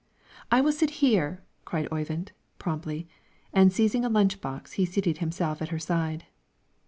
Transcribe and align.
"I 0.49 0.61
will 0.61 0.71
sit 0.71 0.89
here!" 1.05 1.43
cried 1.63 1.87
Oyvind, 1.91 2.31
promptly, 2.57 3.07
and 3.53 3.71
seizing 3.71 4.03
a 4.03 4.09
lunch 4.09 4.41
box 4.41 4.71
he 4.71 4.85
seated 4.87 5.19
himself 5.19 5.61
at 5.61 5.69
her 5.69 5.77
side. 5.77 6.25